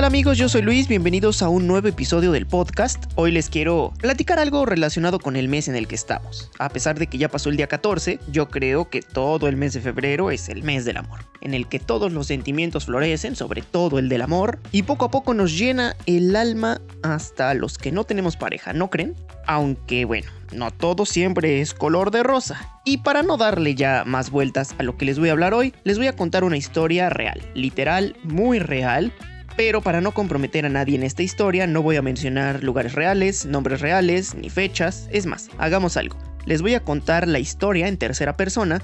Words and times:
tal 0.00 0.06
amigos? 0.06 0.38
Yo 0.38 0.48
soy 0.48 0.62
Luis, 0.62 0.88
bienvenidos 0.88 1.42
a 1.42 1.50
un 1.50 1.66
nuevo 1.66 1.86
episodio 1.86 2.32
del 2.32 2.46
podcast. 2.46 3.04
Hoy 3.16 3.32
les 3.32 3.50
quiero 3.50 3.92
platicar 3.98 4.38
algo 4.38 4.64
relacionado 4.64 5.18
con 5.18 5.36
el 5.36 5.46
mes 5.46 5.68
en 5.68 5.76
el 5.76 5.86
que 5.86 5.94
estamos. 5.94 6.50
A 6.58 6.70
pesar 6.70 6.98
de 6.98 7.06
que 7.06 7.18
ya 7.18 7.28
pasó 7.28 7.50
el 7.50 7.58
día 7.58 7.66
14, 7.66 8.18
yo 8.32 8.48
creo 8.48 8.88
que 8.88 9.02
todo 9.02 9.46
el 9.46 9.58
mes 9.58 9.74
de 9.74 9.82
febrero 9.82 10.30
es 10.30 10.48
el 10.48 10.62
mes 10.62 10.86
del 10.86 10.96
amor, 10.96 11.20
en 11.42 11.52
el 11.52 11.68
que 11.68 11.78
todos 11.78 12.12
los 12.12 12.28
sentimientos 12.28 12.86
florecen, 12.86 13.36
sobre 13.36 13.60
todo 13.60 13.98
el 13.98 14.08
del 14.08 14.22
amor, 14.22 14.58
y 14.72 14.84
poco 14.84 15.04
a 15.04 15.10
poco 15.10 15.34
nos 15.34 15.58
llena 15.58 15.94
el 16.06 16.34
alma 16.34 16.80
hasta 17.02 17.52
los 17.52 17.76
que 17.76 17.92
no 17.92 18.04
tenemos 18.04 18.38
pareja, 18.38 18.72
¿no 18.72 18.88
creen? 18.88 19.14
Aunque 19.46 20.06
bueno, 20.06 20.30
no 20.50 20.70
todo 20.70 21.04
siempre 21.04 21.60
es 21.60 21.74
color 21.74 22.10
de 22.10 22.22
rosa. 22.22 22.80
Y 22.86 22.98
para 22.98 23.22
no 23.22 23.36
darle 23.36 23.74
ya 23.74 24.04
más 24.06 24.30
vueltas 24.30 24.74
a 24.78 24.82
lo 24.82 24.96
que 24.96 25.04
les 25.04 25.18
voy 25.18 25.28
a 25.28 25.32
hablar 25.32 25.52
hoy, 25.52 25.74
les 25.84 25.98
voy 25.98 26.06
a 26.06 26.16
contar 26.16 26.42
una 26.42 26.56
historia 26.56 27.10
real, 27.10 27.42
literal, 27.54 28.16
muy 28.24 28.60
real, 28.60 29.12
pero 29.60 29.82
para 29.82 30.00
no 30.00 30.12
comprometer 30.12 30.64
a 30.64 30.70
nadie 30.70 30.96
en 30.96 31.02
esta 31.02 31.22
historia, 31.22 31.66
no 31.66 31.82
voy 31.82 31.96
a 31.96 32.00
mencionar 32.00 32.64
lugares 32.64 32.94
reales, 32.94 33.44
nombres 33.44 33.82
reales, 33.82 34.34
ni 34.34 34.48
fechas. 34.48 35.06
Es 35.12 35.26
más, 35.26 35.50
hagamos 35.58 35.98
algo. 35.98 36.16
Les 36.46 36.62
voy 36.62 36.72
a 36.72 36.80
contar 36.80 37.28
la 37.28 37.40
historia 37.40 37.86
en 37.86 37.98
tercera 37.98 38.38
persona. 38.38 38.80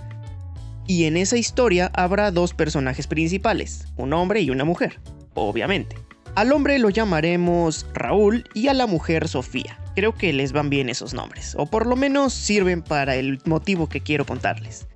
Y 0.86 1.04
en 1.04 1.16
esa 1.16 1.38
historia 1.38 1.90
habrá 1.94 2.30
dos 2.30 2.52
personajes 2.52 3.06
principales, 3.06 3.86
un 3.96 4.12
hombre 4.12 4.42
y 4.42 4.50
una 4.50 4.64
mujer, 4.64 5.00
obviamente. 5.32 5.96
Al 6.34 6.52
hombre 6.52 6.78
lo 6.78 6.90
llamaremos 6.90 7.86
Raúl 7.94 8.44
y 8.52 8.68
a 8.68 8.74
la 8.74 8.86
mujer 8.86 9.28
Sofía. 9.28 9.78
Creo 9.94 10.12
que 10.12 10.34
les 10.34 10.52
van 10.52 10.68
bien 10.68 10.90
esos 10.90 11.14
nombres, 11.14 11.54
o 11.56 11.64
por 11.64 11.86
lo 11.86 11.96
menos 11.96 12.34
sirven 12.34 12.82
para 12.82 13.16
el 13.16 13.38
motivo 13.46 13.88
que 13.88 14.02
quiero 14.02 14.26
contarles. 14.26 14.86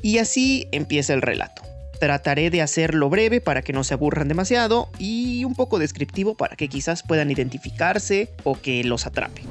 Y 0.00 0.18
así 0.18 0.68
empieza 0.70 1.12
el 1.12 1.22
relato. 1.22 1.73
Trataré 1.98 2.50
de 2.50 2.62
hacerlo 2.62 3.08
breve 3.08 3.40
para 3.40 3.62
que 3.62 3.72
no 3.72 3.84
se 3.84 3.94
aburran 3.94 4.28
demasiado 4.28 4.88
y 4.98 5.44
un 5.44 5.54
poco 5.54 5.78
descriptivo 5.78 6.36
para 6.36 6.56
que 6.56 6.68
quizás 6.68 7.02
puedan 7.02 7.30
identificarse 7.30 8.30
o 8.42 8.54
que 8.60 8.84
los 8.84 9.06
atrape. 9.06 9.42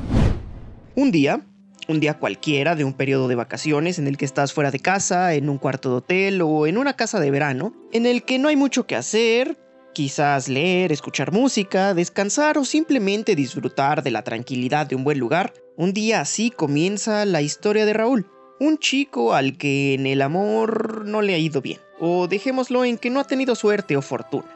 Un 0.96 1.12
día, 1.12 1.42
un 1.88 2.00
día 2.00 2.16
cualquiera 2.16 2.76
de 2.76 2.84
un 2.84 2.94
periodo 2.94 3.28
de 3.28 3.36
vacaciones 3.36 4.00
en 4.00 4.08
el 4.08 4.18
que 4.18 4.26
estás 4.26 4.54
fuera 4.54 4.72
de 4.72 4.80
casa, 4.80 5.34
en 5.34 5.50
un 5.50 5.58
cuarto 5.58 5.90
de 5.90 5.96
hotel 5.96 6.42
o 6.42 6.68
en 6.68 6.78
una 6.78 6.96
casa 6.96 7.20
de 7.20 7.32
verano, 7.32 7.74
en 7.92 8.06
el 8.06 8.24
que 8.24 8.40
no 8.40 8.50
hay 8.50 8.56
mucho 8.56 8.86
que 8.86 8.96
hacer, 8.96 9.58
quizás 9.94 10.50
leer, 10.50 10.92
escuchar 10.92 11.32
música, 11.32 11.94
descansar 11.94 12.58
o 12.58 12.66
simplemente 12.66 13.36
disfrutar 13.36 14.04
de 14.04 14.12
la 14.12 14.24
tranquilidad 14.24 14.88
de 14.88 14.96
un 14.96 15.04
buen 15.04 15.20
lugar, 15.20 15.54
un 15.78 15.94
día 15.94 16.22
así 16.22 16.52
comienza 16.52 17.26
la 17.26 17.42
historia 17.42 17.86
de 17.86 17.94
Raúl, 17.94 18.28
un 18.60 18.78
chico 18.78 19.34
al 19.34 19.58
que 19.58 19.94
en 19.94 20.06
el 20.06 20.22
amor 20.22 21.06
no 21.06 21.22
le 21.22 21.34
ha 21.34 21.38
ido 21.38 21.62
bien 21.62 21.80
o 22.00 22.28
dejémoslo 22.28 22.86
en 22.86 22.98
que 22.98 23.10
no 23.10 23.20
ha 23.20 23.24
tenido 23.26 23.56
suerte 23.56 23.98
o 23.98 24.02
fortuna. 24.02 24.48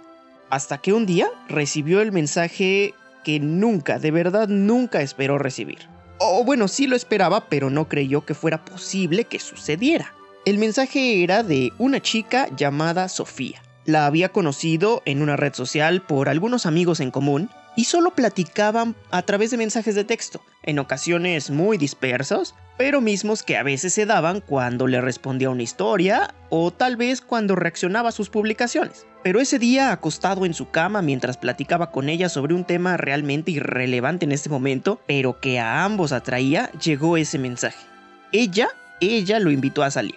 Hasta 0.49 0.77
que 0.77 0.93
un 0.93 1.05
día 1.05 1.29
recibió 1.49 2.01
el 2.01 2.11
mensaje 2.11 2.93
que 3.23 3.39
nunca, 3.39 3.99
de 3.99 4.11
verdad 4.11 4.47
nunca 4.47 5.01
esperó 5.01 5.37
recibir. 5.37 5.79
O 6.19 6.43
bueno, 6.43 6.67
sí 6.67 6.87
lo 6.87 6.95
esperaba, 6.95 7.49
pero 7.49 7.69
no 7.69 7.87
creyó 7.87 8.25
que 8.25 8.33
fuera 8.33 8.63
posible 8.63 9.25
que 9.25 9.39
sucediera. 9.39 10.13
El 10.45 10.57
mensaje 10.57 11.23
era 11.23 11.43
de 11.43 11.73
una 11.77 12.01
chica 12.01 12.47
llamada 12.55 13.09
Sofía. 13.09 13.61
La 13.85 14.05
había 14.05 14.29
conocido 14.29 15.01
en 15.05 15.21
una 15.21 15.35
red 15.35 15.53
social 15.53 16.01
por 16.01 16.29
algunos 16.29 16.65
amigos 16.65 16.99
en 16.99 17.11
común 17.11 17.49
y 17.77 17.83
solo 17.83 18.15
platicaban 18.15 18.95
a 19.11 19.21
través 19.21 19.51
de 19.51 19.57
mensajes 19.57 19.93
de 19.93 20.03
texto, 20.03 20.41
en 20.63 20.79
ocasiones 20.79 21.51
muy 21.51 21.77
dispersos, 21.77 22.55
pero 22.75 23.01
mismos 23.01 23.43
que 23.43 23.55
a 23.55 23.61
veces 23.61 23.93
se 23.93 24.07
daban 24.07 24.41
cuando 24.41 24.87
le 24.87 24.99
respondía 24.99 25.51
una 25.51 25.61
historia 25.61 26.33
o 26.49 26.71
tal 26.71 26.97
vez 26.97 27.21
cuando 27.21 27.55
reaccionaba 27.55 28.09
a 28.09 28.13
sus 28.13 28.29
publicaciones. 28.29 29.05
Pero 29.23 29.39
ese 29.39 29.59
día, 29.59 29.91
acostado 29.91 30.43
en 30.45 30.55
su 30.55 30.71
cama 30.71 31.03
mientras 31.03 31.37
platicaba 31.37 31.91
con 31.91 32.09
ella 32.09 32.29
sobre 32.29 32.55
un 32.55 32.65
tema 32.65 32.97
realmente 32.97 33.51
irrelevante 33.51 34.25
en 34.25 34.31
ese 34.31 34.49
momento, 34.49 34.99
pero 35.05 35.39
que 35.39 35.59
a 35.59 35.83
ambos 35.85 36.13
atraía, 36.13 36.71
llegó 36.83 37.15
ese 37.15 37.37
mensaje. 37.37 37.85
Ella, 38.31 38.69
ella 39.01 39.39
lo 39.39 39.51
invitó 39.51 39.83
a 39.83 39.91
salir. 39.91 40.15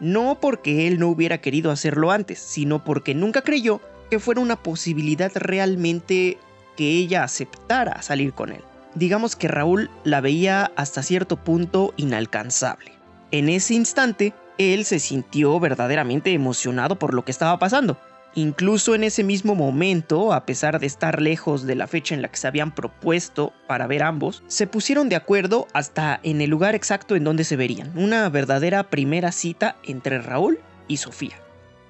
No 0.00 0.38
porque 0.40 0.88
él 0.88 0.98
no 0.98 1.08
hubiera 1.08 1.38
querido 1.38 1.70
hacerlo 1.70 2.10
antes, 2.10 2.38
sino 2.38 2.82
porque 2.82 3.14
nunca 3.14 3.42
creyó 3.42 3.82
que 4.10 4.18
fuera 4.18 4.40
una 4.40 4.56
posibilidad 4.56 5.30
realmente 5.34 6.38
que 6.76 6.90
ella 6.90 7.24
aceptara 7.24 8.02
salir 8.02 8.32
con 8.32 8.50
él. 8.52 8.62
Digamos 8.94 9.36
que 9.36 9.48
Raúl 9.48 9.90
la 10.04 10.20
veía 10.20 10.70
hasta 10.76 11.02
cierto 11.02 11.36
punto 11.36 11.94
inalcanzable. 11.96 12.92
En 13.30 13.48
ese 13.48 13.74
instante, 13.74 14.34
él 14.58 14.84
se 14.84 14.98
sintió 14.98 15.58
verdaderamente 15.58 16.32
emocionado 16.32 16.98
por 16.98 17.14
lo 17.14 17.24
que 17.24 17.30
estaba 17.30 17.58
pasando. 17.58 17.96
Incluso 18.34 18.94
en 18.94 19.04
ese 19.04 19.24
mismo 19.24 19.54
momento, 19.54 20.32
a 20.32 20.46
pesar 20.46 20.80
de 20.80 20.86
estar 20.86 21.20
lejos 21.20 21.66
de 21.66 21.74
la 21.74 21.86
fecha 21.86 22.14
en 22.14 22.22
la 22.22 22.28
que 22.28 22.38
se 22.38 22.46
habían 22.46 22.74
propuesto 22.74 23.52
para 23.66 23.86
ver 23.86 24.02
ambos, 24.02 24.42
se 24.46 24.66
pusieron 24.66 25.10
de 25.10 25.16
acuerdo 25.16 25.66
hasta 25.74 26.18
en 26.22 26.40
el 26.40 26.48
lugar 26.48 26.74
exacto 26.74 27.14
en 27.14 27.24
donde 27.24 27.44
se 27.44 27.56
verían, 27.56 27.92
una 27.94 28.28
verdadera 28.30 28.84
primera 28.84 29.32
cita 29.32 29.76
entre 29.84 30.18
Raúl 30.20 30.58
y 30.88 30.96
Sofía. 30.96 31.41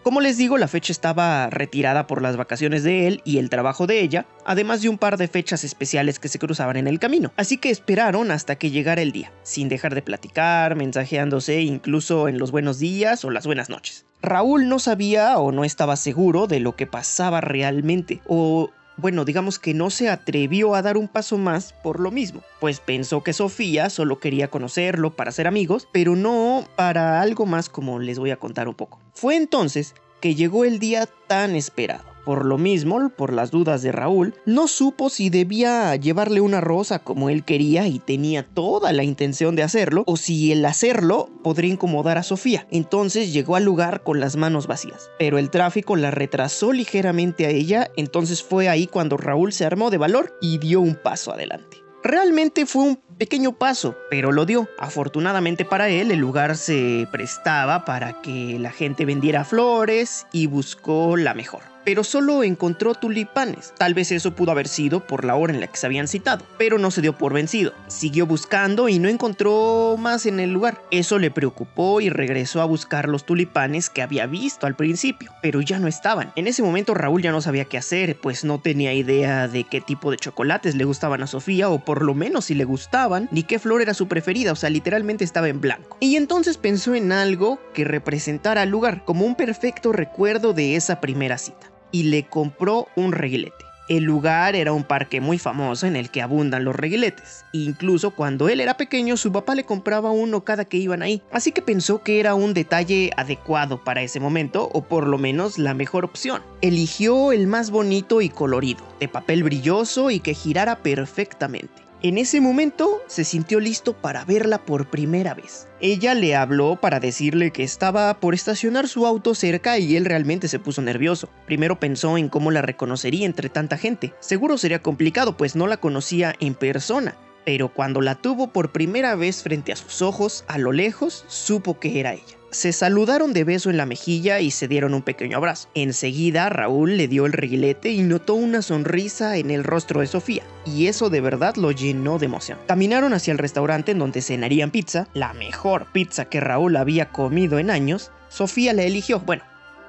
Como 0.02 0.20
les 0.20 0.36
digo, 0.36 0.58
la 0.58 0.66
fecha 0.66 0.90
estaba 0.90 1.48
retirada 1.48 2.08
por 2.08 2.22
las 2.22 2.36
vacaciones 2.36 2.82
de 2.82 3.06
él 3.06 3.22
y 3.24 3.38
el 3.38 3.50
trabajo 3.50 3.86
de 3.86 4.00
ella, 4.00 4.26
además 4.44 4.82
de 4.82 4.88
un 4.88 4.98
par 4.98 5.16
de 5.16 5.28
fechas 5.28 5.62
especiales 5.62 6.18
que 6.18 6.26
se 6.26 6.40
cruzaban 6.40 6.76
en 6.76 6.88
el 6.88 6.98
camino. 6.98 7.32
Así 7.36 7.56
que 7.56 7.70
esperaron 7.70 8.32
hasta 8.32 8.56
que 8.56 8.72
llegara 8.72 9.00
el 9.00 9.12
día, 9.12 9.30
sin 9.44 9.68
dejar 9.68 9.94
de 9.94 10.02
platicar, 10.02 10.74
mensajeándose 10.74 11.60
incluso 11.60 12.26
en 12.26 12.38
los 12.38 12.50
buenos 12.50 12.80
días 12.80 13.24
o 13.24 13.30
las 13.30 13.46
buenas 13.46 13.70
noches. 13.70 14.04
Raúl 14.22 14.68
no 14.68 14.80
sabía 14.80 15.38
o 15.38 15.52
no 15.52 15.64
estaba 15.64 15.94
seguro 15.94 16.48
de 16.48 16.58
lo 16.58 16.74
que 16.74 16.88
pasaba 16.88 17.40
realmente, 17.40 18.22
o 18.26 18.70
bueno, 18.96 19.24
digamos 19.24 19.58
que 19.58 19.74
no 19.74 19.90
se 19.90 20.08
atrevió 20.08 20.74
a 20.74 20.82
dar 20.82 20.96
un 20.96 21.08
paso 21.08 21.38
más 21.38 21.72
por 21.72 22.00
lo 22.00 22.10
mismo, 22.10 22.42
pues 22.60 22.80
pensó 22.80 23.22
que 23.22 23.32
Sofía 23.32 23.90
solo 23.90 24.20
quería 24.20 24.48
conocerlo 24.48 25.14
para 25.14 25.32
ser 25.32 25.46
amigos, 25.46 25.88
pero 25.92 26.16
no 26.16 26.66
para 26.76 27.20
algo 27.20 27.46
más 27.46 27.68
como 27.68 27.98
les 27.98 28.18
voy 28.18 28.30
a 28.30 28.36
contar 28.36 28.68
un 28.68 28.74
poco. 28.74 29.00
Fue 29.14 29.36
entonces 29.36 29.94
que 30.20 30.34
llegó 30.34 30.64
el 30.64 30.78
día 30.78 31.08
tan 31.26 31.56
esperado. 31.56 32.11
Por 32.24 32.44
lo 32.44 32.56
mismo, 32.56 33.10
por 33.16 33.32
las 33.32 33.50
dudas 33.50 33.82
de 33.82 33.90
Raúl, 33.90 34.34
no 34.46 34.68
supo 34.68 35.10
si 35.10 35.28
debía 35.28 35.96
llevarle 35.96 36.40
una 36.40 36.60
rosa 36.60 37.00
como 37.00 37.30
él 37.30 37.44
quería 37.44 37.88
y 37.88 37.98
tenía 37.98 38.44
toda 38.44 38.92
la 38.92 39.02
intención 39.02 39.56
de 39.56 39.64
hacerlo, 39.64 40.04
o 40.06 40.16
si 40.16 40.52
el 40.52 40.64
hacerlo 40.64 41.30
podría 41.42 41.72
incomodar 41.72 42.18
a 42.18 42.22
Sofía. 42.22 42.66
Entonces 42.70 43.32
llegó 43.32 43.56
al 43.56 43.64
lugar 43.64 44.04
con 44.04 44.20
las 44.20 44.36
manos 44.36 44.68
vacías. 44.68 45.10
Pero 45.18 45.38
el 45.38 45.50
tráfico 45.50 45.96
la 45.96 46.12
retrasó 46.12 46.72
ligeramente 46.72 47.46
a 47.46 47.50
ella, 47.50 47.90
entonces 47.96 48.42
fue 48.42 48.68
ahí 48.68 48.86
cuando 48.86 49.16
Raúl 49.16 49.52
se 49.52 49.64
armó 49.64 49.90
de 49.90 49.98
valor 49.98 50.38
y 50.40 50.58
dio 50.58 50.80
un 50.80 50.94
paso 50.94 51.32
adelante. 51.32 51.78
Realmente 52.04 52.66
fue 52.66 52.82
un 52.82 52.96
pequeño 53.18 53.52
paso, 53.52 53.96
pero 54.10 54.32
lo 54.32 54.44
dio. 54.44 54.68
Afortunadamente 54.78 55.64
para 55.64 55.88
él, 55.88 56.10
el 56.10 56.18
lugar 56.18 56.56
se 56.56 57.06
prestaba 57.12 57.84
para 57.84 58.20
que 58.22 58.58
la 58.58 58.70
gente 58.70 59.04
vendiera 59.04 59.44
flores 59.44 60.26
y 60.32 60.46
buscó 60.46 61.16
la 61.16 61.34
mejor 61.34 61.71
pero 61.84 62.04
solo 62.04 62.42
encontró 62.42 62.94
tulipanes. 62.94 63.74
Tal 63.76 63.94
vez 63.94 64.12
eso 64.12 64.34
pudo 64.34 64.50
haber 64.52 64.68
sido 64.68 65.06
por 65.06 65.24
la 65.24 65.34
hora 65.34 65.52
en 65.52 65.60
la 65.60 65.66
que 65.66 65.76
se 65.76 65.86
habían 65.86 66.08
citado, 66.08 66.44
pero 66.58 66.78
no 66.78 66.90
se 66.90 67.00
dio 67.00 67.16
por 67.16 67.32
vencido. 67.32 67.72
Siguió 67.88 68.26
buscando 68.26 68.88
y 68.88 68.98
no 68.98 69.08
encontró 69.08 69.96
más 69.98 70.26
en 70.26 70.40
el 70.40 70.52
lugar. 70.52 70.82
Eso 70.90 71.18
le 71.18 71.30
preocupó 71.30 72.00
y 72.00 72.08
regresó 72.08 72.60
a 72.60 72.66
buscar 72.66 73.08
los 73.08 73.24
tulipanes 73.24 73.90
que 73.90 74.02
había 74.02 74.26
visto 74.26 74.66
al 74.66 74.76
principio, 74.76 75.32
pero 75.42 75.60
ya 75.60 75.78
no 75.78 75.88
estaban. 75.88 76.32
En 76.36 76.46
ese 76.46 76.62
momento 76.62 76.94
Raúl 76.94 77.22
ya 77.22 77.32
no 77.32 77.40
sabía 77.42 77.64
qué 77.64 77.78
hacer, 77.78 78.16
pues 78.20 78.44
no 78.44 78.60
tenía 78.60 78.92
idea 78.92 79.48
de 79.48 79.64
qué 79.64 79.80
tipo 79.80 80.10
de 80.10 80.16
chocolates 80.16 80.74
le 80.74 80.84
gustaban 80.84 81.22
a 81.22 81.26
Sofía 81.26 81.68
o 81.68 81.78
por 81.78 82.02
lo 82.02 82.14
menos 82.14 82.46
si 82.46 82.54
le 82.54 82.64
gustaban, 82.64 83.28
ni 83.30 83.42
qué 83.42 83.58
flor 83.58 83.82
era 83.82 83.94
su 83.94 84.08
preferida, 84.08 84.52
o 84.52 84.56
sea, 84.56 84.70
literalmente 84.70 85.24
estaba 85.24 85.48
en 85.48 85.60
blanco. 85.60 85.96
Y 86.00 86.16
entonces 86.16 86.56
pensó 86.56 86.94
en 86.94 87.12
algo 87.12 87.60
que 87.74 87.84
representara 87.84 88.62
al 88.62 88.70
lugar, 88.70 89.04
como 89.04 89.24
un 89.24 89.34
perfecto 89.34 89.92
recuerdo 89.92 90.52
de 90.52 90.76
esa 90.76 91.00
primera 91.00 91.38
cita 91.38 91.71
y 91.92 92.04
le 92.04 92.24
compró 92.24 92.88
un 92.96 93.12
reguilete. 93.12 93.64
El 93.88 94.04
lugar 94.04 94.54
era 94.54 94.72
un 94.72 94.84
parque 94.84 95.20
muy 95.20 95.38
famoso 95.38 95.86
en 95.86 95.96
el 95.96 96.08
que 96.08 96.22
abundan 96.22 96.64
los 96.64 96.74
reguiletes. 96.74 97.44
Incluso 97.52 98.12
cuando 98.12 98.48
él 98.48 98.60
era 98.60 98.76
pequeño, 98.76 99.16
su 99.16 99.32
papá 99.32 99.54
le 99.54 99.64
compraba 99.64 100.12
uno 100.12 100.44
cada 100.44 100.64
que 100.64 100.78
iban 100.78 101.02
ahí. 101.02 101.20
Así 101.32 101.52
que 101.52 101.62
pensó 101.62 102.02
que 102.02 102.20
era 102.20 102.34
un 102.34 102.54
detalle 102.54 103.10
adecuado 103.16 103.82
para 103.82 104.02
ese 104.02 104.20
momento, 104.20 104.70
o 104.72 104.82
por 104.82 105.06
lo 105.06 105.18
menos 105.18 105.58
la 105.58 105.74
mejor 105.74 106.04
opción. 106.04 106.42
Eligió 106.62 107.32
el 107.32 107.46
más 107.48 107.70
bonito 107.70 108.22
y 108.22 108.28
colorido, 108.28 108.82
de 109.00 109.08
papel 109.08 109.42
brilloso 109.42 110.10
y 110.10 110.20
que 110.20 110.32
girara 110.32 110.76
perfectamente. 110.76 111.82
En 112.04 112.18
ese 112.18 112.40
momento 112.40 113.00
se 113.06 113.22
sintió 113.22 113.60
listo 113.60 113.92
para 113.92 114.24
verla 114.24 114.64
por 114.64 114.90
primera 114.90 115.34
vez. 115.34 115.68
Ella 115.80 116.14
le 116.14 116.34
habló 116.34 116.74
para 116.80 116.98
decirle 116.98 117.52
que 117.52 117.62
estaba 117.62 118.18
por 118.18 118.34
estacionar 118.34 118.88
su 118.88 119.06
auto 119.06 119.36
cerca 119.36 119.78
y 119.78 119.94
él 119.94 120.04
realmente 120.04 120.48
se 120.48 120.58
puso 120.58 120.82
nervioso. 120.82 121.28
Primero 121.46 121.78
pensó 121.78 122.18
en 122.18 122.28
cómo 122.28 122.50
la 122.50 122.60
reconocería 122.60 123.24
entre 123.24 123.50
tanta 123.50 123.78
gente. 123.78 124.14
Seguro 124.18 124.58
sería 124.58 124.82
complicado 124.82 125.36
pues 125.36 125.54
no 125.54 125.68
la 125.68 125.76
conocía 125.76 126.34
en 126.40 126.56
persona. 126.56 127.14
Pero 127.44 127.72
cuando 127.72 128.00
la 128.00 128.16
tuvo 128.16 128.52
por 128.52 128.72
primera 128.72 129.14
vez 129.14 129.44
frente 129.44 129.72
a 129.72 129.76
sus 129.76 130.02
ojos, 130.02 130.44
a 130.48 130.58
lo 130.58 130.72
lejos, 130.72 131.24
supo 131.28 131.78
que 131.78 132.00
era 132.00 132.14
ella. 132.14 132.41
Se 132.52 132.72
saludaron 132.72 133.32
de 133.32 133.44
beso 133.44 133.70
en 133.70 133.78
la 133.78 133.86
mejilla 133.86 134.40
y 134.40 134.50
se 134.50 134.68
dieron 134.68 134.94
un 134.94 135.02
pequeño 135.02 135.38
abrazo. 135.38 135.68
Enseguida 135.74 136.50
Raúl 136.50 136.96
le 136.96 137.08
dio 137.08 137.26
el 137.26 137.32
reguilete 137.32 137.90
y 137.90 138.02
notó 138.02 138.34
una 138.34 138.62
sonrisa 138.62 139.38
en 139.38 139.50
el 139.50 139.64
rostro 139.64 140.00
de 140.00 140.06
Sofía, 140.06 140.44
y 140.66 140.86
eso 140.86 141.10
de 141.10 141.22
verdad 141.22 141.56
lo 141.56 141.72
llenó 141.72 142.18
de 142.18 142.26
emoción. 142.26 142.58
Caminaron 142.68 143.14
hacia 143.14 143.32
el 143.32 143.38
restaurante 143.38 143.92
en 143.92 143.98
donde 143.98 144.22
cenarían 144.22 144.70
pizza, 144.70 145.08
la 145.14 145.32
mejor 145.32 145.86
pizza 145.92 146.26
que 146.26 146.40
Raúl 146.40 146.76
había 146.76 147.08
comido 147.08 147.58
en 147.58 147.70
años. 147.70 148.10
Sofía 148.28 148.74
la 148.74 148.82
eligió, 148.82 149.20
bueno, 149.20 149.42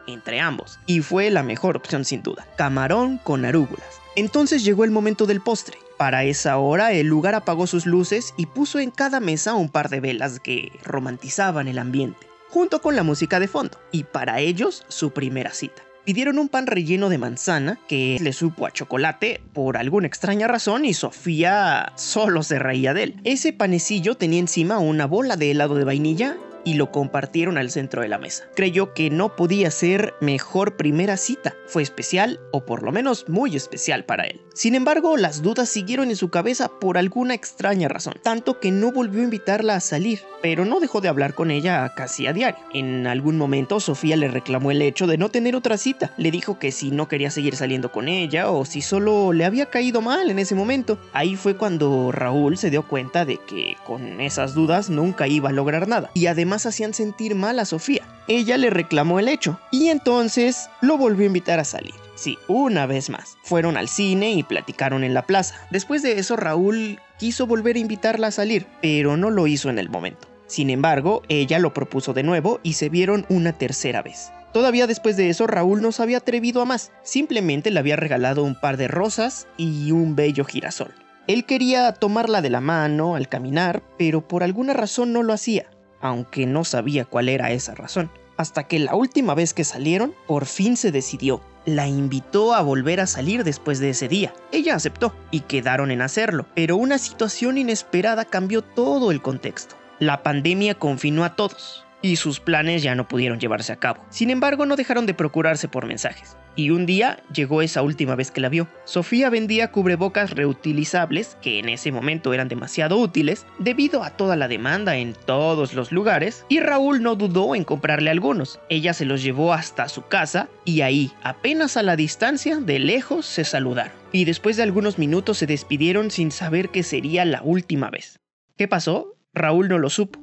entre 0.07 0.39
ambos, 0.39 0.80
y 0.86 1.01
fue 1.01 1.30
la 1.30 1.44
mejor 1.44 1.77
opción 1.77 2.06
sin 2.06 2.24
duda. 2.24 2.48
Camarón 2.57 3.18
con 3.18 3.45
arúgulas. 3.45 4.01
Entonces 4.15 4.63
llegó 4.63 4.83
el 4.83 4.92
momento 4.92 5.25
del 5.25 5.42
postre. 5.42 5.77
Para 5.98 6.24
esa 6.24 6.57
hora 6.57 6.92
el 6.92 7.07
lugar 7.07 7.36
apagó 7.36 7.68
sus 7.68 7.86
luces 7.86 8.33
y 8.38 8.48
puso 8.48 8.80
en 8.80 8.92
cada 8.92 9.19
mesa 9.19 9.54
un 9.54 9.69
par 9.69 9.89
de 9.89 10.00
velas 10.00 10.39
que 10.39 10.71
romantizaban 10.83 11.68
el 11.68 11.80
ambiente, 11.80 12.27
junto 12.53 12.83
con 12.83 12.95
la 12.95 13.01
música 13.01 13.39
de 13.39 13.47
fondo, 13.47 13.79
y 13.91 14.03
para 14.03 14.39
ellos 14.39 14.85
su 14.88 15.11
primera 15.11 15.53
cita. 15.53 15.81
Pidieron 16.05 16.38
un 16.38 16.50
pan 16.50 16.67
relleno 16.67 17.09
de 17.09 17.17
manzana 17.17 17.79
que 17.88 18.19
le 18.21 18.31
supo 18.31 18.67
a 18.67 18.71
chocolate 18.71 19.41
por 19.53 19.75
alguna 19.75 20.05
extraña 20.05 20.47
razón 20.47 20.85
y 20.85 20.94
Sofía 20.94 21.94
solo 21.95 22.44
se 22.44 22.59
reía 22.59 22.94
de 22.94 23.03
él. 23.03 23.15
Ese 23.23 23.53
panecillo 23.53 24.13
tenía 24.17 24.39
encima 24.39 24.77
una 24.77 25.07
bola 25.07 25.35
de 25.35 25.50
helado 25.50 25.73
de 25.73 25.83
vainilla 25.83 26.38
y 26.63 26.75
lo 26.75 26.91
compartieron 26.91 27.57
al 27.57 27.71
centro 27.71 28.03
de 28.03 28.07
la 28.07 28.19
mesa. 28.19 28.44
Creyó 28.55 28.94
que 28.94 29.09
no 29.09 29.35
podía 29.35 29.71
ser 29.71 30.13
mejor 30.21 30.77
primera 30.77 31.17
cita. 31.17 31.55
Fue 31.74 31.81
especial, 31.81 32.40
o 32.52 32.68
por 32.68 32.84
lo 32.84 32.92
menos 32.92 33.28
muy 33.28 33.56
especial 33.56 34.06
para 34.06 34.25
él. 34.25 34.42
Sin 34.54 34.75
embargo, 34.75 35.18
las 35.18 35.42
dudas 35.42 35.70
siguieron 35.70 36.12
en 36.12 36.16
su 36.16 36.30
cabeza 36.30 36.70
por 36.80 37.00
alguna 37.00 37.34
extraña 37.34 37.88
razón, 37.88 38.14
tanto 38.22 38.60
que 38.60 38.70
no 38.70 38.92
volvió 38.92 39.22
a 39.22 39.24
invitarla 39.24 39.74
a 39.74 39.80
salir, 39.80 40.20
pero 40.44 40.66
no 40.66 40.80
dejó 40.80 41.02
de 41.02 41.08
hablar 41.08 41.34
con 41.34 41.50
ella 41.50 41.92
casi 41.96 42.28
a 42.28 42.34
diario. 42.34 42.64
En 42.75 43.08
algún 43.08 43.40
momento, 43.40 43.80
Sofía 43.80 44.16
le 44.18 44.28
reclamó 44.28 44.70
el 44.70 44.84
hecho 44.84 45.08
de 45.08 45.18
no 45.18 45.30
tener 45.30 45.56
otra 45.56 45.80
cita. 45.80 46.14
Le 46.18 46.30
dijo 46.30 46.60
que 46.60 46.72
si 46.72 46.92
no 46.92 47.08
quería 47.08 47.31
seguir 47.31 47.56
saliendo 47.56 47.92
con 47.92 48.08
ella 48.08 48.52
o 48.52 48.66
si 48.66 48.84
solo 48.84 49.34
le 49.34 49.44
había 49.44 49.72
caído 49.72 50.00
mal 50.00 50.30
en 50.30 50.38
ese 50.38 50.54
momento. 50.54 51.00
Ahí 51.12 51.36
fue 51.36 51.58
cuando 51.58 52.12
Raúl 52.12 52.60
se 52.60 52.70
dio 52.70 52.88
cuenta 52.88 53.25
de 53.25 53.38
que 53.38 53.78
con 53.84 54.22
esas 54.22 54.54
dudas 54.54 54.92
nunca 54.92 55.28
iba 55.28 55.50
a 55.50 55.54
lograr 55.54 55.88
nada. 55.88 56.12
Y 56.14 56.28
además 56.28 56.68
hacían 56.68 56.94
sentir 56.94 57.34
mal 57.34 57.58
a 57.58 57.66
Sofía. 57.66 58.04
Ella 58.28 58.58
le 58.58 58.70
reclamó 58.70 59.20
el 59.20 59.28
hecho 59.28 59.60
y 59.70 59.90
entonces 59.90 60.70
lo 60.81 60.98
volvió 60.98 61.24
a 61.24 61.28
invitar 61.28 61.60
a 61.60 61.66
salir. 61.66 61.94
Sí, 62.16 62.38
una 62.48 62.86
vez 62.86 63.10
más. 63.10 63.38
Fueron 63.44 63.75
al 63.75 63.90
cine 63.90 64.31
y 64.31 64.44
platicaron 64.44 65.04
en 65.04 65.14
la 65.14 65.24
plaza. 65.24 65.56
Después 65.72 66.04
de 66.04 66.20
eso 66.20 66.38
Raúl 66.38 67.00
quiso 67.20 67.48
volver 67.48 67.75
a 67.75 67.80
invitarla 67.80 68.28
a 68.28 68.31
salir, 68.31 68.66
pero 68.81 69.18
no 69.18 69.30
lo 69.30 69.46
hizo 69.48 69.70
en 69.70 69.78
el 69.78 69.90
momento. 69.90 70.30
Sin 70.48 70.70
embargo, 70.70 71.24
ella 71.28 71.60
lo 71.60 71.74
propuso 71.74 72.14
de 72.14 72.24
nuevo 72.24 72.62
y 72.64 72.74
se 72.74 72.88
vieron 72.88 73.25
una 73.28 73.54
tercera 73.54 74.02
vez. 74.02 74.31
Todavía 74.54 74.88
después 74.88 75.18
de 75.18 75.30
eso, 75.30 75.48
Raúl 75.48 75.81
no 75.81 75.92
se 75.92 76.04
había 76.04 76.18
atrevido 76.18 76.62
a 76.62 76.66
más. 76.66 76.92
Simplemente 77.04 77.72
le 77.72 77.80
había 77.80 77.98
regalado 77.98 78.44
un 78.44 78.56
par 78.58 78.78
de 78.78 78.88
rosas 78.88 79.48
y 79.58 79.92
un 79.92 80.16
bello 80.16 80.46
girasol. 80.46 80.94
Él 81.28 81.46
quería 81.46 81.92
tomarla 81.94 82.42
de 82.42 82.52
la 82.52 82.62
mano 82.62 83.16
al 83.16 83.28
caminar, 83.28 83.81
pero 83.98 84.28
por 84.28 84.44
alguna 84.44 84.74
razón 84.74 85.12
no 85.12 85.24
lo 85.24 85.34
hacía 85.34 85.73
aunque 86.03 86.45
no 86.45 86.63
sabía 86.65 87.05
cuál 87.05 87.29
era 87.29 87.51
esa 87.51 87.73
razón. 87.73 88.11
Hasta 88.38 88.67
que 88.67 88.77
la 88.77 88.94
última 88.94 89.33
vez 89.33 89.53
que 89.53 89.63
salieron, 89.63 90.13
por 90.27 90.45
fin 90.45 90.75
se 90.77 90.91
decidió. 90.91 91.41
La 91.65 91.88
invitó 91.88 92.53
a 92.53 92.61
volver 92.61 93.00
a 93.00 93.07
salir 93.07 93.44
después 93.44 93.79
de 93.79 93.91
ese 93.91 94.09
día. 94.09 94.33
Ella 94.51 94.75
aceptó 94.75 95.15
y 95.31 95.41
quedaron 95.41 95.91
en 95.91 96.01
hacerlo, 96.01 96.45
pero 96.53 96.75
una 96.75 96.97
situación 96.97 97.57
inesperada 97.57 98.25
cambió 98.25 98.61
todo 98.61 99.11
el 99.11 99.21
contexto. 99.21 99.75
La 100.00 100.23
pandemia 100.23 100.75
confinó 100.75 101.23
a 101.23 101.35
todos, 101.35 101.85
y 102.03 102.17
sus 102.17 102.41
planes 102.41 102.83
ya 102.83 102.94
no 102.94 103.07
pudieron 103.07 103.39
llevarse 103.39 103.71
a 103.71 103.77
cabo. 103.77 104.05
Sin 104.09 104.29
embargo, 104.29 104.67
no 104.67 104.75
dejaron 104.75 105.07
de 105.07 105.13
procurarse 105.15 105.69
por 105.69 105.88
mensajes. 105.88 106.35
Y 106.55 106.69
un 106.69 106.85
día 106.85 107.23
llegó 107.33 107.63
esa 107.63 107.81
última 107.81 108.13
vez 108.15 108.29
que 108.29 108.41
la 108.41 108.50
vio. 108.50 108.67
Sofía 108.83 109.31
vendía 109.31 109.71
cubrebocas 109.71 110.31
reutilizables, 110.31 111.38
que 111.41 111.57
en 111.57 111.69
ese 111.69 111.91
momento 111.91 112.33
eran 112.33 112.50
demasiado 112.50 112.97
útiles, 112.97 113.47
debido 113.57 114.03
a 114.03 114.11
toda 114.11 114.35
la 114.35 114.50
demanda 114.50 114.97
en 114.97 115.13
todos 115.13 115.73
los 115.73 115.91
lugares, 115.91 116.45
y 116.50 116.59
Raúl 116.59 117.01
no 117.01 117.15
dudó 117.15 117.55
en 117.55 117.63
comprarle 117.63 118.11
algunos. 118.11 118.59
Ella 118.69 118.94
se 118.94 119.05
los 119.05 119.23
llevó 119.23 119.53
hasta 119.53 119.88
su 119.88 120.05
casa 120.05 120.50
y 120.65 120.81
ahí, 120.81 121.13
apenas 121.23 121.77
a 121.77 121.83
la 121.83 121.95
distancia, 121.95 122.57
de 122.57 122.79
lejos, 122.79 123.25
se 123.25 123.45
saludaron. 123.45 123.94
Y 124.11 124.25
después 124.25 124.57
de 124.57 124.63
algunos 124.63 125.00
minutos 125.00 125.38
se 125.38 125.47
despidieron 125.47 126.11
sin 126.11 126.31
saber 126.31 126.69
que 126.69 126.83
sería 126.83 127.23
la 127.23 127.41
última 127.41 127.89
vez. 127.89 128.19
¿Qué 128.57 128.67
pasó? 128.67 129.15
Raúl 129.33 129.69
no 129.69 129.79
lo 129.79 129.89
supo 129.89 130.23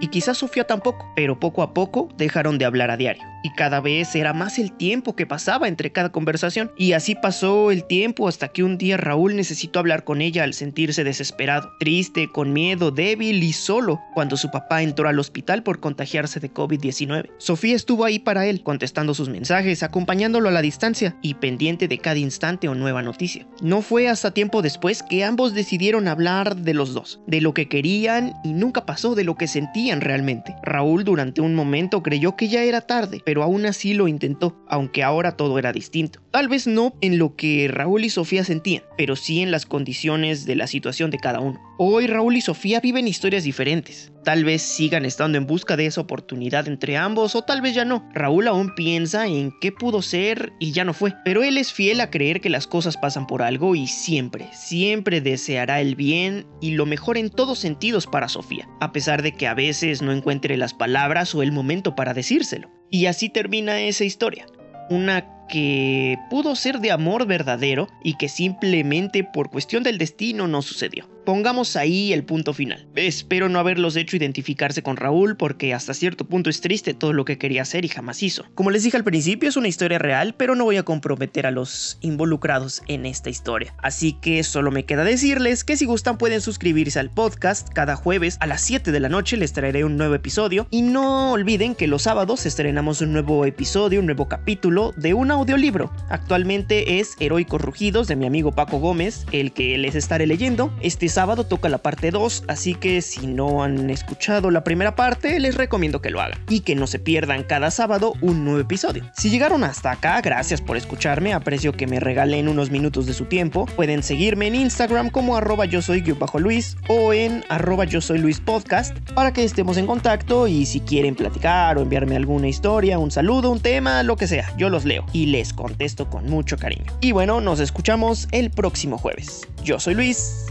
y 0.00 0.08
quizás 0.08 0.38
Sofía 0.38 0.66
tampoco, 0.66 1.10
pero 1.16 1.38
poco 1.38 1.62
a 1.62 1.72
poco 1.74 2.08
dejaron 2.16 2.58
de 2.58 2.64
hablar 2.64 2.90
a 2.90 2.96
diario. 2.96 3.35
Y 3.42 3.50
cada 3.50 3.80
vez 3.80 4.14
era 4.14 4.32
más 4.32 4.58
el 4.58 4.72
tiempo 4.72 5.14
que 5.14 5.26
pasaba 5.26 5.68
entre 5.68 5.92
cada 5.92 6.10
conversación. 6.10 6.70
Y 6.76 6.92
así 6.92 7.14
pasó 7.14 7.70
el 7.70 7.84
tiempo 7.84 8.28
hasta 8.28 8.48
que 8.48 8.62
un 8.62 8.78
día 8.78 8.96
Raúl 8.96 9.36
necesitó 9.36 9.78
hablar 9.78 10.04
con 10.04 10.20
ella 10.20 10.44
al 10.44 10.54
sentirse 10.54 11.04
desesperado, 11.04 11.70
triste, 11.78 12.28
con 12.32 12.52
miedo, 12.52 12.90
débil 12.90 13.42
y 13.42 13.52
solo, 13.52 14.00
cuando 14.14 14.36
su 14.36 14.50
papá 14.50 14.82
entró 14.82 15.08
al 15.08 15.18
hospital 15.18 15.62
por 15.62 15.80
contagiarse 15.80 16.40
de 16.40 16.52
COVID-19. 16.52 17.30
Sofía 17.38 17.76
estuvo 17.76 18.04
ahí 18.04 18.18
para 18.18 18.46
él, 18.46 18.62
contestando 18.62 19.14
sus 19.14 19.28
mensajes, 19.28 19.82
acompañándolo 19.82 20.48
a 20.48 20.52
la 20.52 20.62
distancia 20.62 21.16
y 21.22 21.34
pendiente 21.34 21.88
de 21.88 21.98
cada 21.98 22.18
instante 22.18 22.68
o 22.68 22.74
nueva 22.74 23.02
noticia. 23.02 23.46
No 23.62 23.82
fue 23.82 24.08
hasta 24.08 24.32
tiempo 24.32 24.62
después 24.62 25.02
que 25.02 25.24
ambos 25.24 25.54
decidieron 25.54 26.08
hablar 26.08 26.56
de 26.56 26.74
los 26.74 26.94
dos, 26.94 27.20
de 27.26 27.40
lo 27.40 27.54
que 27.54 27.68
querían 27.68 28.34
y 28.44 28.52
nunca 28.52 28.86
pasó 28.86 29.14
de 29.14 29.24
lo 29.24 29.36
que 29.36 29.48
sentían 29.48 30.00
realmente. 30.00 30.54
Raúl 30.62 31.04
durante 31.04 31.40
un 31.40 31.54
momento 31.54 32.02
creyó 32.02 32.36
que 32.36 32.48
ya 32.48 32.62
era 32.62 32.80
tarde, 32.80 33.22
pero 33.26 33.42
aún 33.42 33.66
así 33.66 33.92
lo 33.92 34.06
intentó, 34.06 34.56
aunque 34.68 35.02
ahora 35.02 35.36
todo 35.36 35.58
era 35.58 35.72
distinto. 35.72 36.20
Tal 36.30 36.46
vez 36.48 36.68
no 36.68 36.94
en 37.00 37.18
lo 37.18 37.34
que 37.34 37.66
Raúl 37.68 38.04
y 38.04 38.10
Sofía 38.10 38.44
sentían, 38.44 38.84
pero 38.96 39.16
sí 39.16 39.42
en 39.42 39.50
las 39.50 39.66
condiciones 39.66 40.46
de 40.46 40.54
la 40.54 40.68
situación 40.68 41.10
de 41.10 41.18
cada 41.18 41.40
uno. 41.40 41.60
Hoy 41.76 42.06
Raúl 42.06 42.36
y 42.36 42.40
Sofía 42.40 42.78
viven 42.78 43.08
historias 43.08 43.42
diferentes. 43.42 44.12
Tal 44.22 44.44
vez 44.44 44.62
sigan 44.62 45.04
estando 45.04 45.38
en 45.38 45.46
busca 45.46 45.76
de 45.76 45.86
esa 45.86 46.00
oportunidad 46.00 46.68
entre 46.68 46.96
ambos 46.96 47.34
o 47.34 47.42
tal 47.42 47.62
vez 47.62 47.74
ya 47.74 47.84
no. 47.84 48.08
Raúl 48.14 48.46
aún 48.46 48.76
piensa 48.76 49.26
en 49.26 49.52
qué 49.60 49.72
pudo 49.72 50.02
ser 50.02 50.52
y 50.60 50.70
ya 50.70 50.84
no 50.84 50.94
fue, 50.94 51.12
pero 51.24 51.42
él 51.42 51.58
es 51.58 51.72
fiel 51.72 52.00
a 52.00 52.10
creer 52.10 52.40
que 52.40 52.48
las 52.48 52.68
cosas 52.68 52.96
pasan 52.96 53.26
por 53.26 53.42
algo 53.42 53.74
y 53.74 53.88
siempre, 53.88 54.48
siempre 54.52 55.20
deseará 55.20 55.80
el 55.80 55.96
bien 55.96 56.46
y 56.60 56.72
lo 56.72 56.86
mejor 56.86 57.18
en 57.18 57.30
todos 57.30 57.58
sentidos 57.58 58.06
para 58.06 58.28
Sofía, 58.28 58.68
a 58.80 58.92
pesar 58.92 59.22
de 59.22 59.32
que 59.32 59.48
a 59.48 59.54
veces 59.54 60.00
no 60.00 60.12
encuentre 60.12 60.56
las 60.56 60.74
palabras 60.74 61.34
o 61.34 61.42
el 61.42 61.50
momento 61.50 61.96
para 61.96 62.14
decírselo. 62.14 62.75
Y 62.90 63.06
así 63.06 63.28
termina 63.28 63.80
esa 63.80 64.04
historia. 64.04 64.46
Una 64.90 65.35
que 65.48 66.18
pudo 66.30 66.56
ser 66.56 66.80
de 66.80 66.90
amor 66.90 67.26
verdadero 67.26 67.88
y 68.02 68.16
que 68.16 68.28
simplemente 68.28 69.24
por 69.24 69.50
cuestión 69.50 69.82
del 69.82 69.98
destino 69.98 70.48
no 70.48 70.62
sucedió. 70.62 71.08
Pongamos 71.26 71.74
ahí 71.74 72.12
el 72.12 72.22
punto 72.22 72.54
final. 72.54 72.86
Espero 72.94 73.48
no 73.48 73.58
haberlos 73.58 73.96
hecho 73.96 74.16
identificarse 74.16 74.84
con 74.84 74.96
Raúl 74.96 75.36
porque 75.36 75.74
hasta 75.74 75.92
cierto 75.92 76.24
punto 76.24 76.50
es 76.50 76.60
triste 76.60 76.94
todo 76.94 77.12
lo 77.12 77.24
que 77.24 77.36
quería 77.36 77.62
hacer 77.62 77.84
y 77.84 77.88
jamás 77.88 78.22
hizo. 78.22 78.44
Como 78.54 78.70
les 78.70 78.84
dije 78.84 78.96
al 78.96 79.02
principio 79.02 79.48
es 79.48 79.56
una 79.56 79.66
historia 79.66 79.98
real, 79.98 80.36
pero 80.36 80.54
no 80.54 80.62
voy 80.62 80.76
a 80.76 80.84
comprometer 80.84 81.46
a 81.46 81.50
los 81.50 81.98
involucrados 82.00 82.80
en 82.86 83.06
esta 83.06 83.28
historia. 83.28 83.74
Así 83.82 84.12
que 84.12 84.44
solo 84.44 84.70
me 84.70 84.84
queda 84.84 85.02
decirles 85.02 85.64
que 85.64 85.76
si 85.76 85.84
gustan 85.84 86.16
pueden 86.16 86.40
suscribirse 86.40 87.00
al 87.00 87.10
podcast. 87.10 87.70
Cada 87.70 87.96
jueves 87.96 88.36
a 88.38 88.46
las 88.46 88.60
7 88.60 88.92
de 88.92 89.00
la 89.00 89.08
noche 89.08 89.36
les 89.36 89.52
traeré 89.52 89.84
un 89.84 89.96
nuevo 89.96 90.14
episodio 90.14 90.68
y 90.70 90.82
no 90.82 91.32
olviden 91.32 91.74
que 91.74 91.88
los 91.88 92.02
sábados 92.02 92.46
estrenamos 92.46 93.00
un 93.00 93.12
nuevo 93.12 93.44
episodio, 93.46 93.98
un 93.98 94.06
nuevo 94.06 94.28
capítulo 94.28 94.94
de 94.96 95.12
un 95.12 95.32
audiolibro. 95.36 95.90
Actualmente 96.08 96.98
es 96.98 97.16
Heroicos 97.20 97.60
Rugidos 97.60 98.08
de 98.08 98.16
mi 98.16 98.26
amigo 98.26 98.52
Paco 98.52 98.78
Gómez, 98.78 99.26
el 99.32 99.52
que 99.52 99.76
les 99.78 99.94
estaré 99.94 100.26
leyendo. 100.26 100.72
Este 100.80 101.08
sábado 101.08 101.44
toca 101.44 101.68
la 101.68 101.78
parte 101.78 102.10
2, 102.10 102.44
así 102.48 102.74
que 102.74 103.02
si 103.02 103.26
no 103.26 103.62
han 103.62 103.90
escuchado 103.90 104.50
la 104.50 104.64
primera 104.64 104.96
parte, 104.96 105.38
les 105.38 105.56
recomiendo 105.56 106.00
que 106.00 106.10
lo 106.10 106.20
hagan 106.20 106.38
y 106.48 106.60
que 106.60 106.74
no 106.74 106.86
se 106.86 106.98
pierdan 106.98 107.42
cada 107.42 107.70
sábado 107.70 108.14
un 108.20 108.44
nuevo 108.44 108.60
episodio. 108.60 109.04
Si 109.16 109.30
llegaron 109.30 109.64
hasta 109.64 109.90
acá, 109.90 110.20
gracias 110.20 110.60
por 110.60 110.76
escucharme, 110.76 111.34
aprecio 111.34 111.72
que 111.72 111.86
me 111.86 112.00
regalen 112.00 112.48
unos 112.48 112.70
minutos 112.70 113.06
de 113.06 113.14
su 113.14 113.26
tiempo. 113.26 113.66
Pueden 113.76 114.02
seguirme 114.02 114.46
en 114.46 114.54
Instagram 114.54 115.10
como 115.10 115.36
arroba 115.36 115.66
yo 115.66 115.82
soy 115.82 116.00
bajo 116.12 116.38
Luis 116.38 116.76
o 116.88 117.12
en 117.12 117.44
arroba 117.48 117.84
yo 117.84 118.00
soy 118.00 118.18
Luis 118.18 118.40
Podcast 118.40 118.96
para 119.14 119.32
que 119.32 119.44
estemos 119.44 119.76
en 119.76 119.86
contacto 119.86 120.46
y 120.46 120.66
si 120.66 120.80
quieren 120.80 121.14
platicar 121.14 121.78
o 121.78 121.82
enviarme 121.82 122.16
alguna 122.16 122.48
historia, 122.48 122.98
un 122.98 123.10
saludo, 123.10 123.50
un 123.50 123.60
tema, 123.60 124.02
lo 124.02 124.16
que 124.16 124.26
sea, 124.26 124.52
yo 124.56 124.68
los 124.68 124.84
leo 124.84 125.04
les 125.26 125.52
contesto 125.52 126.08
con 126.08 126.26
mucho 126.26 126.56
cariño. 126.56 126.92
Y 127.00 127.12
bueno, 127.12 127.40
nos 127.40 127.60
escuchamos 127.60 128.28
el 128.32 128.50
próximo 128.50 128.96
jueves. 128.96 129.46
Yo 129.62 129.78
soy 129.78 129.94
Luis 129.94 130.46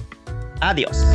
Adiós. 0.62 1.05